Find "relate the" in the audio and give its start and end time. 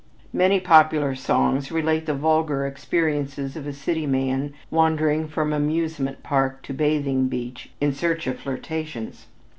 1.71-2.15